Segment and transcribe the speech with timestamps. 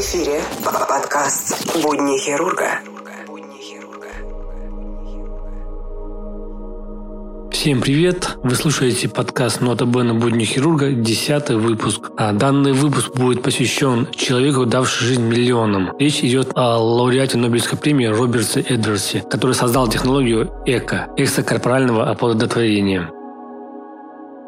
[0.00, 2.80] эфире подкаст «Будни хирурга».
[7.52, 8.38] Всем привет!
[8.42, 12.12] Вы слушаете подкаст «Нота Бена Будни хирурга», десятый выпуск.
[12.16, 15.90] А данный выпуск будет посвящен человеку, давшему жизнь миллионам.
[15.98, 23.10] Речь идет о лауреате Нобелевской премии Роберте Эдвардсе, который создал технологию ЭКО– экстракорпорального оплодотворения.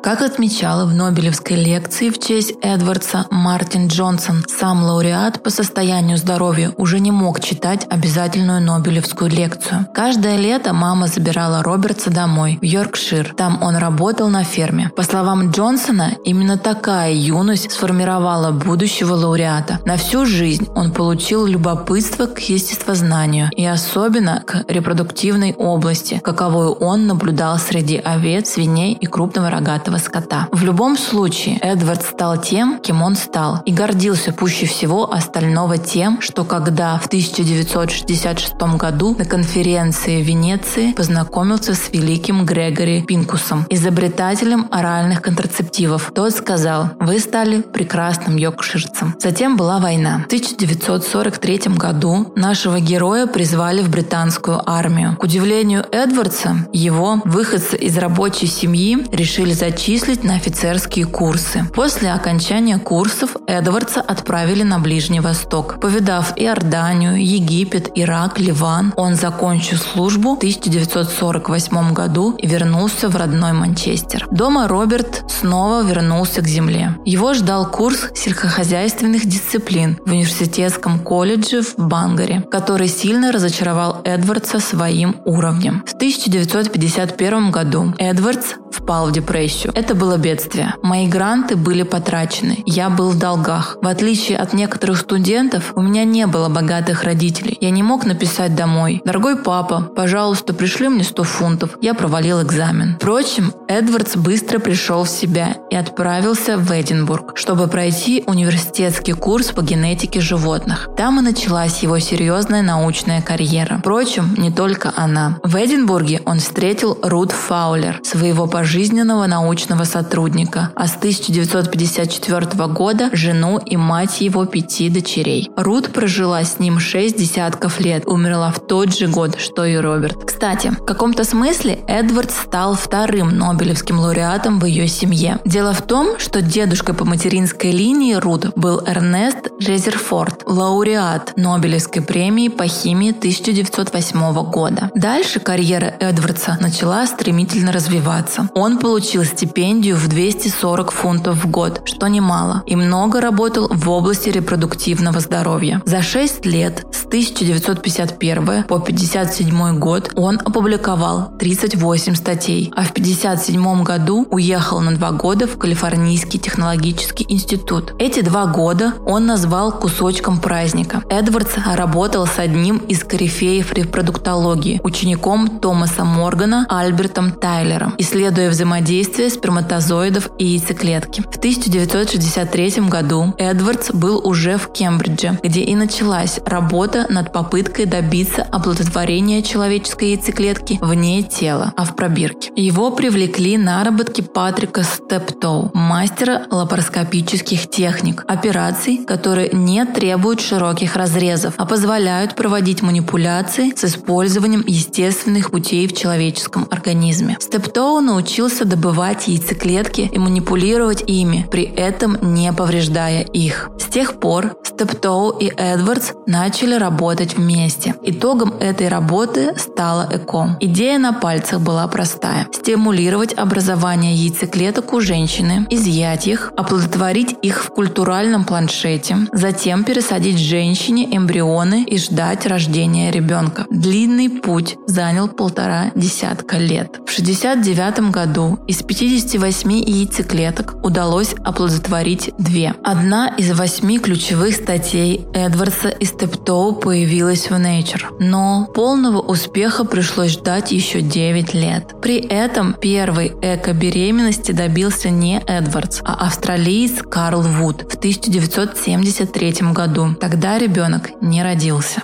[0.03, 6.73] Как отмечала в Нобелевской лекции в честь Эдвардса Мартин Джонсон, сам лауреат по состоянию здоровья
[6.77, 9.87] уже не мог читать обязательную Нобелевскую лекцию.
[9.95, 13.33] Каждое лето мама забирала Робертса домой, в Йоркшир.
[13.37, 14.91] Там он работал на ферме.
[14.97, 19.79] По словам Джонсона, именно такая юность сформировала будущего лауреата.
[19.85, 27.07] На всю жизнь он получил любопытство к естествознанию и особенно к репродуктивной области, каковую он
[27.07, 30.49] наблюдал среди овец, свиней и крупного рогатого этого скота.
[30.53, 36.21] В любом случае, Эдвард стал тем, кем он стал, и гордился пуще всего остального тем,
[36.21, 44.67] что когда в 1966 году на конференции в Венеции познакомился с великим Грегори Пинкусом, изобретателем
[44.71, 46.13] оральных контрацептивов.
[46.15, 49.15] Тот сказал, вы стали прекрасным йоркширцем.
[49.19, 50.23] Затем была война.
[50.25, 55.17] В 1943 году нашего героя призвали в британскую армию.
[55.17, 61.65] К удивлению Эдвардса, его, выходцы из рабочей семьи, решили зачислить зачислить на офицерские курсы.
[61.75, 65.81] После окончания курсов Эдвардса отправили на Ближний Восток.
[65.81, 73.55] Повидав Иорданию, Египет, Ирак, Ливан, он закончил службу в 1948 году и вернулся в родной
[73.55, 74.29] Манчестер.
[74.31, 76.97] Дома Роберт снова вернулся к земле.
[77.05, 85.17] Его ждал курс сельскохозяйственных дисциплин в университетском колледже в Бангаре, который сильно разочаровал Эдвардса своим
[85.25, 85.83] уровнем.
[85.89, 89.72] В 1951 году Эдвардс впал в депрессию.
[89.75, 90.75] Это было бедствие.
[90.83, 92.63] Мои гранты были потрачены.
[92.67, 93.79] Я был в долгах.
[93.81, 97.57] В отличие от некоторых студентов, у меня не было богатых родителей.
[97.61, 99.01] Я не мог написать домой.
[99.05, 101.79] Дорогой папа, пожалуйста, пришли мне 100 фунтов.
[101.81, 102.97] Я провалил экзамен.
[102.97, 109.63] Впрочем, Эдвардс быстро пришел в себя и отправился в Эдинбург, чтобы пройти университетский курс по
[109.63, 110.89] генетике животных.
[110.97, 113.79] Там и началась его серьезная научная карьера.
[113.79, 115.39] Впрочем, не только она.
[115.43, 123.11] В Эдинбурге он встретил Рут Фаулер, своего пожизненного научного научного сотрудника, а с 1954 года
[123.13, 125.51] жену и мать его пяти дочерей.
[125.57, 130.25] Рут прожила с ним шесть десятков лет, умерла в тот же год, что и Роберт.
[130.25, 135.39] Кстати, в каком-то смысле Эдвард стал вторым Нобелевским лауреатом в ее семье.
[135.45, 142.49] Дело в том, что дедушкой по материнской линии Рут был Эрнест Резерфорд, лауреат Нобелевской премии
[142.49, 144.91] по химии 1908 года.
[144.95, 148.49] Дальше карьера Эдвардса начала стремительно развиваться.
[148.55, 153.91] Он получил стипендию стипендию в 240 фунтов в год, что немало, и много работал в
[153.91, 155.83] области репродуктивного здоровья.
[155.85, 164.27] За 6 лет 1951 по 1957 год он опубликовал 38 статей, а в 1957 году
[164.31, 167.93] уехал на два года в Калифорнийский технологический институт.
[167.99, 171.03] Эти два года он назвал кусочком праздника.
[171.11, 180.31] Эдвардс работал с одним из корифеев репродуктологии, учеником Томаса Моргана Альбертом Тайлером, исследуя взаимодействие сперматозоидов
[180.39, 181.21] и яйцеклетки.
[181.21, 188.43] В 1963 году Эдвардс был уже в Кембридже, где и началась работа над попыткой добиться
[188.43, 192.51] оплодотворения человеческой яйцеклетки вне тела, а в пробирке.
[192.57, 201.67] Его привлекли наработки Патрика Стептоу, мастера лапароскопических техник, операций, которые не требуют широких разрезов, а
[201.67, 207.37] позволяют проводить манипуляции с использованием естественных путей в человеческом организме.
[207.41, 213.71] Стептоу научился добывать яйцеклетки и манипулировать ими, при этом не повреждая их.
[213.79, 217.95] С тех пор Стептоу и Эдвардс начали работать вместе.
[218.03, 220.57] Итогом этой работы стала ЭКО.
[220.61, 222.49] Идея на пальцах была простая.
[222.53, 231.17] Стимулировать образование яйцеклеток у женщины, изъять их, оплодотворить их в культуральном планшете, затем пересадить женщине
[231.17, 233.67] эмбрионы и ждать рождения ребенка.
[233.71, 236.97] Длинный путь занял полтора десятка лет.
[237.07, 242.75] В 1969 году из 50 58 яйцеклеток удалось оплодотворить две.
[242.83, 250.31] Одна из восьми ключевых статей Эдвардса и Стептоу появилась в Nature, но полного успеха пришлось
[250.31, 252.01] ждать еще 9 лет.
[252.01, 260.15] При этом первой эко-беременности добился не Эдвардс, а австралиец Карл Вуд в 1973 году.
[260.19, 262.03] Тогда ребенок не родился.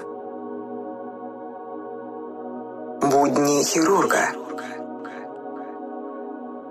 [3.00, 4.38] Будни хирурга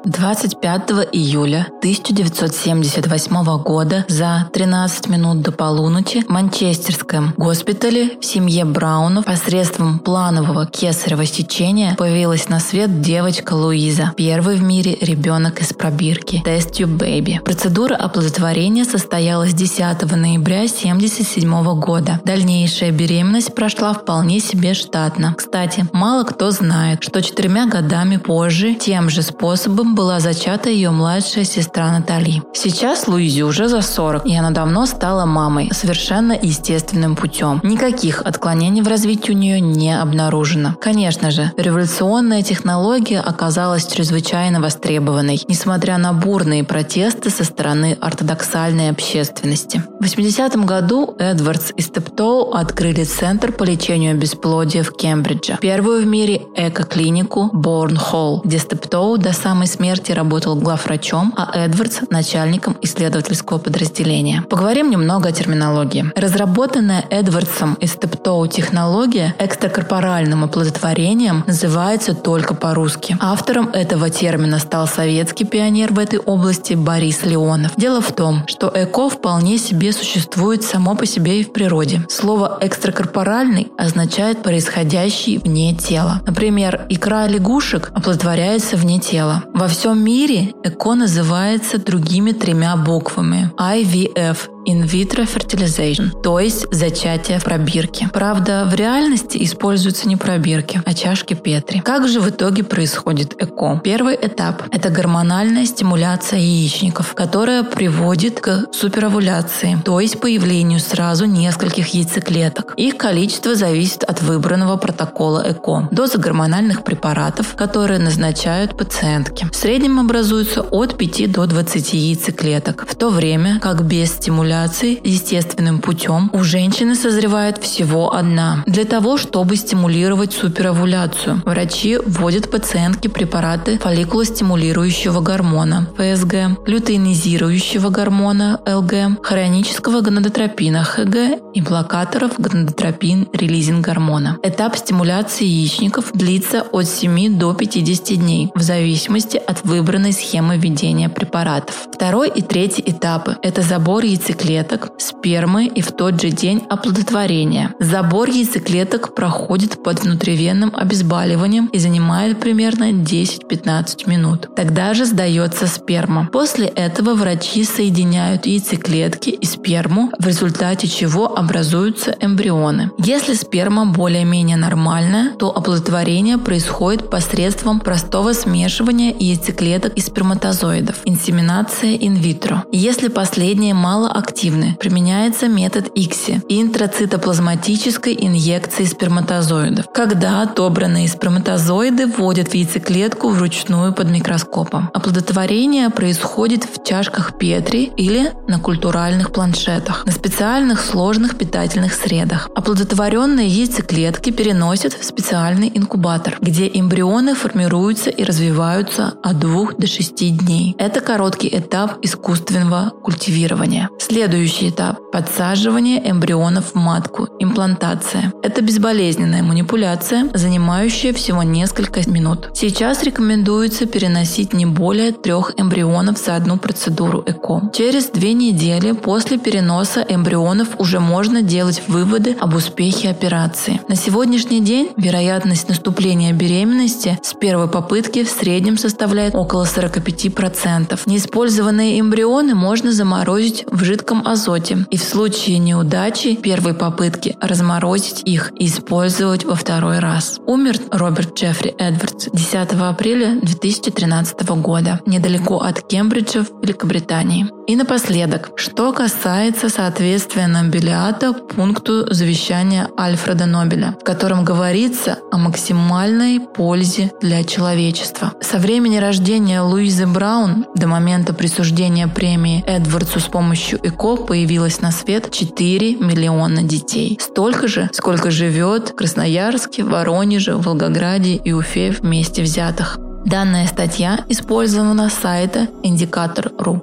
[0.05, 9.25] 25 июля 1978 года за 13 минут до полуночи в Манчестерском госпитале в семье Браунов
[9.25, 16.43] посредством планового кесарево сечения появилась на свет девочка Луиза, первый в мире ребенок из пробирки
[16.45, 17.41] Test Tube Baby.
[17.41, 19.79] Процедура оплодотворения состоялась 10
[20.11, 22.21] ноября 1977 года.
[22.23, 25.33] Дальнейшая беременность прошла вполне себе штатно.
[25.37, 31.43] Кстати, мало кто знает, что четырьмя годами позже тем же способом была зачата ее младшая
[31.43, 32.41] сестра Натали.
[32.53, 37.59] Сейчас Луизе уже за 40, и она давно стала мамой, совершенно естественным путем.
[37.63, 40.75] Никаких отклонений в развитии у нее не обнаружено.
[40.81, 49.83] Конечно же, революционная технология оказалась чрезвычайно востребованной, несмотря на бурные протесты со стороны ортодоксальной общественности.
[49.99, 56.07] В 80-м году Эдвардс и Стептоу открыли Центр по лечению бесплодия в Кембридже, первую в
[56.07, 63.59] мире эко-клинику Борн Холл, где Стептоу до самой смерти работал главврачом, а Эдвардс– начальником исследовательского
[63.59, 64.41] подразделения.
[64.49, 66.11] Поговорим немного о терминологии.
[66.15, 73.17] Разработанная Эдвардсом и Стептоу технология экстракорпоральным оплодотворением называется только по-русски.
[73.19, 77.73] Автором этого термина стал советский пионер в этой области Борис Леонов.
[77.77, 82.01] Дело в том, что ЭКО вполне себе существует само по себе и в природе.
[82.09, 86.21] Слово «экстракорпоральный» означает происходящий вне тела.
[86.25, 89.43] Например, икра лягушек оплодотворяется вне тела.
[89.53, 97.39] Во всем мире ЭКО называется другими тремя буквами– IVF in vitro fertilization, то есть зачатие
[97.39, 98.09] в пробирке.
[98.11, 101.79] Правда, в реальности используются не пробирки, а чашки Петри.
[101.79, 103.81] Как же в итоге происходит ЭКО?
[103.83, 111.87] Первый этап– это гормональная стимуляция яичников, которая приводит к суперовуляции, то есть появлению сразу нескольких
[111.87, 112.73] яйцеклеток.
[112.75, 115.87] Их количество зависит от выбранного протокола ЭКО.
[115.91, 119.47] Доза гормональных препаратов, которые назначают пациентки.
[119.49, 124.99] В среднем образуется от 5 до 20 яйцеклеток, в то время как без стимуляции овуляции
[125.03, 128.63] естественным путем у женщины созревает всего одна.
[128.65, 139.23] Для того, чтобы стимулировать суперовуляцию, врачи вводят пациентке препараты фолликулостимулирующего гормона ФСГ, лютеинизирующего гормона ЛГ,
[139.23, 141.15] хронического гонадотропина ХГ
[141.53, 144.37] и блокаторов гонадотропин-релизинг гормона.
[144.41, 151.09] Этап стимуляции яичников длится от 7 до 50 дней в зависимости от выбранной схемы введения
[151.09, 151.87] препаратов.
[151.93, 157.73] Второй и третий этапы– это забор яйцеклеток яйцеклеток, спермы и в тот же день оплодотворения.
[157.79, 164.49] Забор яйцеклеток проходит под внутривенным обезболиванием и занимает примерно 10-15 минут.
[164.55, 166.29] Тогда же сдается сперма.
[166.31, 172.91] После этого врачи соединяют яйцеклетки и сперму, в результате чего образуются эмбрионы.
[172.97, 182.63] Если сперма более-менее нормальная, то оплодотворение происходит посредством простого смешивания яйцеклеток и сперматозоидов, инсеминация инвитро.
[182.71, 184.75] Если последние мало активны.
[184.79, 194.89] Применяется метод ИКСИ– интрацитоплазматической инъекции сперматозоидов, когда отобранные сперматозоиды вводят в яйцеклетку вручную под микроскопом.
[194.93, 202.49] Оплодотворение происходит в чашках Петри или на культуральных планшетах, на специальных сложных питательных средах.
[202.55, 210.37] Оплодотворенные яйцеклетки переносят в специальный инкубатор, где эмбрионы формируются и развиваются от 2 до 6
[210.37, 210.75] дней.
[210.77, 213.89] Это короткий этап искусственного культивирования.
[214.07, 218.33] След Следующий этап– подсаживание эмбрионов в матку, имплантация.
[218.41, 222.49] Это безболезненная манипуляция, занимающая всего несколько минут.
[222.53, 227.71] Сейчас рекомендуется переносить не более трех эмбрионов за одну процедуру ЭКО.
[227.73, 233.79] Через две недели после переноса эмбрионов уже можно делать выводы об успехе операции.
[233.87, 240.99] На сегодняшний день вероятность наступления беременности с первой попытки в среднем составляет около 45%.
[241.05, 248.21] Неиспользованные эмбрионы можно заморозить в жидком жидком азоте и в случае неудачи первой попытки разморозить
[248.25, 250.39] их и использовать во второй раз.
[250.45, 257.47] Умер Роберт Джеффри Эдвардс 10 апреля 2013 года недалеко от Кембриджа в Великобритании.
[257.67, 266.39] И напоследок, что касается соответствия Нобелиата пункту завещания Альфреда Нобеля, в котором говорится о максимальной
[266.39, 268.33] пользе для человечества.
[268.41, 274.91] Со времени рождения Луизы Браун до момента присуждения премии Эдвардсу с помощью ЭКО появилось на
[274.91, 277.17] свет 4 миллиона детей.
[277.21, 282.99] Столько же, сколько живет в Красноярске, Воронеже, Волгограде и Уфе вместе взятых.
[283.25, 286.81] Данная статья использована с сайта Индикатор.ру.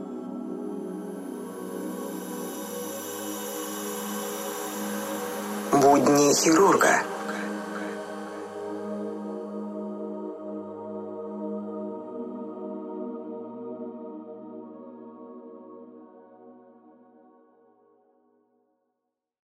[5.72, 7.13] Будни хирурга.